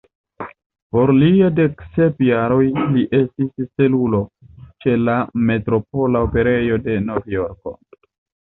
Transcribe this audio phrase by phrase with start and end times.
[0.95, 2.65] Por lia dek sep jaroj,
[2.95, 4.23] li estis stelulo
[4.87, 5.19] ĉe la
[5.51, 7.77] Metropola Operejo de Novjorko.